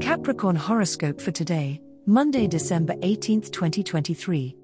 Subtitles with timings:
[0.00, 4.54] Capricorn horoscope for today, Monday, December 18, 2023.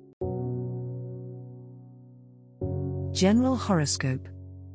[3.12, 4.28] General horoscope.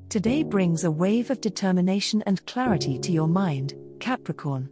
[0.10, 4.68] Today brings a wave of determination and clarity to your mind, Capricorn.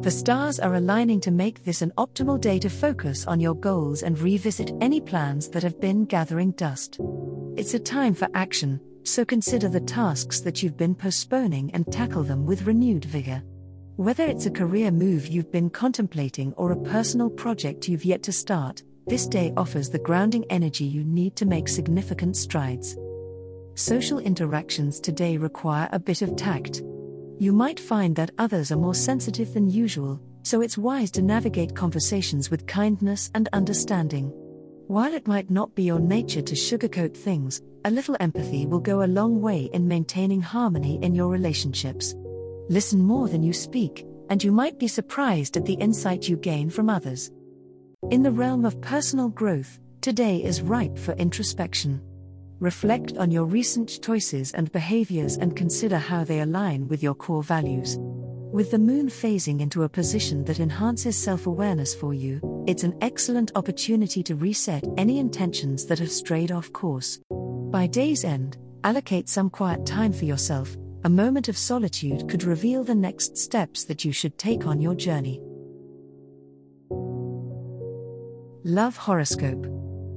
[0.00, 4.02] The stars are aligning to make this an optimal day to focus on your goals
[4.02, 6.98] and revisit any plans that have been gathering dust.
[7.56, 12.24] It's a time for action, so consider the tasks that you've been postponing and tackle
[12.24, 13.44] them with renewed vigor.
[14.00, 18.32] Whether it's a career move you've been contemplating or a personal project you've yet to
[18.32, 22.96] start, this day offers the grounding energy you need to make significant strides.
[23.74, 26.82] Social interactions today require a bit of tact.
[27.38, 31.76] You might find that others are more sensitive than usual, so it's wise to navigate
[31.76, 34.32] conversations with kindness and understanding.
[34.86, 39.02] While it might not be your nature to sugarcoat things, a little empathy will go
[39.02, 42.14] a long way in maintaining harmony in your relationships.
[42.70, 46.70] Listen more than you speak, and you might be surprised at the insight you gain
[46.70, 47.32] from others.
[48.12, 52.00] In the realm of personal growth, today is ripe for introspection.
[52.60, 57.42] Reflect on your recent choices and behaviors and consider how they align with your core
[57.42, 57.96] values.
[57.98, 62.96] With the moon phasing into a position that enhances self awareness for you, it's an
[63.00, 67.18] excellent opportunity to reset any intentions that have strayed off course.
[67.32, 72.84] By day's end, allocate some quiet time for yourself, a moment of solitude could reveal
[72.84, 75.40] the next steps that you should take on your journey.
[78.64, 79.66] Love Horoscope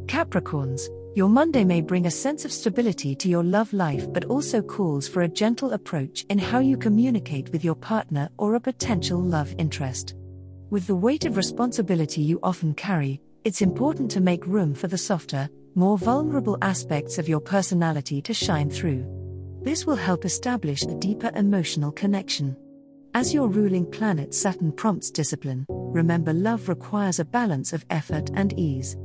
[0.08, 4.62] Capricorns, your Monday may bring a sense of stability to your love life but also
[4.62, 9.22] calls for a gentle approach in how you communicate with your partner or a potential
[9.22, 10.16] love interest.
[10.70, 14.98] With the weight of responsibility you often carry, it's important to make room for the
[14.98, 19.23] softer, more vulnerable aspects of your personality to shine through.
[19.64, 22.58] This will help establish a deeper emotional connection.
[23.14, 28.52] As your ruling planet Saturn prompts discipline, remember love requires a balance of effort and
[28.60, 28.98] ease.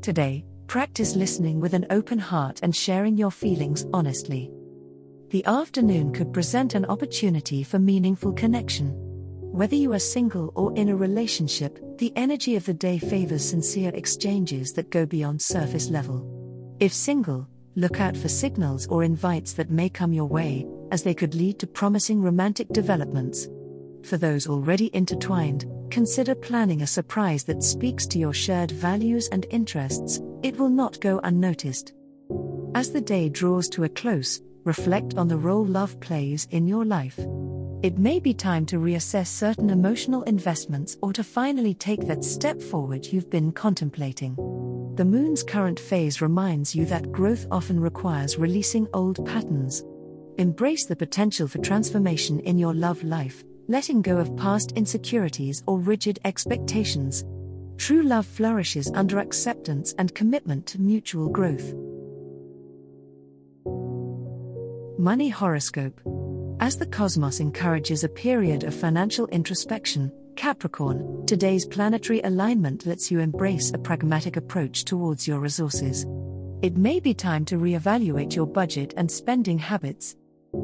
[0.00, 4.50] Today, practice listening with an open heart and sharing your feelings honestly.
[5.28, 8.94] The afternoon could present an opportunity for meaningful connection.
[9.52, 13.90] Whether you are single or in a relationship, the energy of the day favors sincere
[13.94, 16.24] exchanges that go beyond surface level.
[16.80, 21.14] If single, look out for signals or invites that may come your way, as they
[21.14, 23.48] could lead to promising romantic developments.
[24.02, 29.46] For those already intertwined, consider planning a surprise that speaks to your shared values and
[29.50, 31.92] interests, it will not go unnoticed.
[32.74, 36.84] As the day draws to a close, reflect on the role love plays in your
[36.84, 37.18] life.
[37.82, 42.60] It may be time to reassess certain emotional investments or to finally take that step
[42.60, 44.34] forward you've been contemplating.
[44.96, 49.84] The moon's current phase reminds you that growth often requires releasing old patterns.
[50.38, 55.78] Embrace the potential for transformation in your love life, letting go of past insecurities or
[55.80, 57.26] rigid expectations.
[57.76, 61.74] True love flourishes under acceptance and commitment to mutual growth.
[64.98, 66.00] Money Horoscope
[66.60, 73.20] As the cosmos encourages a period of financial introspection, Capricorn, today's planetary alignment lets you
[73.20, 76.06] embrace a pragmatic approach towards your resources.
[76.62, 80.14] It may be time to reevaluate your budget and spending habits.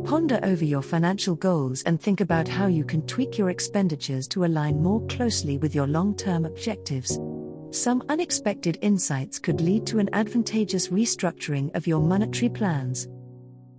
[0.05, 4.44] Ponder over your financial goals and think about how you can tweak your expenditures to
[4.44, 7.19] align more closely with your long term objectives.
[7.71, 13.09] Some unexpected insights could lead to an advantageous restructuring of your monetary plans.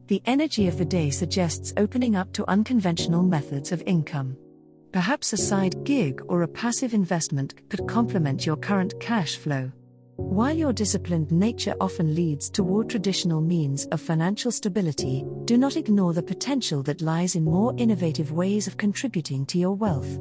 [0.08, 4.36] The energy of the day suggests opening up to unconventional methods of income.
[4.94, 9.72] Perhaps a side gig or a passive investment could complement your current cash flow.
[10.18, 16.14] While your disciplined nature often leads toward traditional means of financial stability, do not ignore
[16.14, 20.20] the potential that lies in more innovative ways of contributing to your wealth.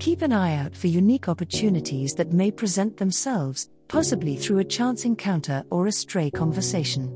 [0.00, 5.06] Keep an eye out for unique opportunities that may present themselves, possibly through a chance
[5.06, 7.10] encounter or a stray conversation.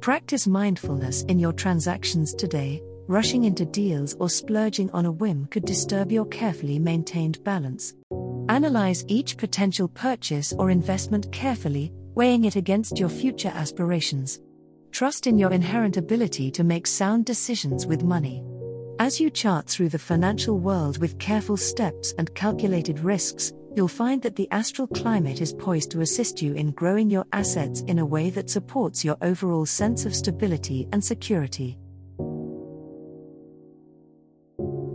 [0.00, 2.80] Practice mindfulness in your transactions today,
[3.10, 7.94] rushing into deals or splurging on a whim could disturb your carefully maintained balance.
[8.48, 14.38] Analyze each potential purchase or investment carefully, weighing it against your future aspirations.
[14.92, 18.44] Trust in your inherent ability to make sound decisions with money.
[19.00, 24.22] As you chart through the financial world with careful steps and calculated risks, you'll find
[24.22, 28.06] that the astral climate is poised to assist you in growing your assets in a
[28.06, 31.76] way that supports your overall sense of stability and security.